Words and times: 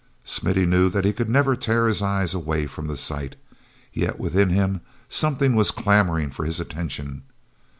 Smithy 0.23 0.65
knew 0.65 0.89
that 0.89 1.05
he 1.05 1.13
could 1.13 1.29
never 1.29 1.55
tear 1.55 1.85
his 1.85 2.01
eyes 2.01 2.33
away 2.33 2.65
from 2.65 2.87
the 2.87 2.97
sight. 2.97 3.35
Yet 3.93 4.19
within 4.19 4.49
him 4.49 4.81
something 5.07 5.55
was 5.55 5.69
clamoring 5.69 6.31
for 6.31 6.43
his 6.43 6.59
attention. 6.59 7.21